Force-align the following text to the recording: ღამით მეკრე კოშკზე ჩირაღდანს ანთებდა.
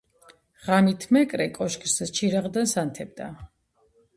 ღამით 0.67 1.05
მეკრე 1.17 1.47
კოშკზე 1.57 2.09
ჩირაღდანს 2.21 2.75
ანთებდა. 2.85 3.29